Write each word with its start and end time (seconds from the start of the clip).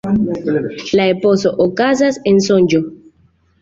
La 1.01 1.05
eposo 1.13 1.53
okazas 1.69 2.21
en 2.35 2.45
sonĝo. 2.51 2.87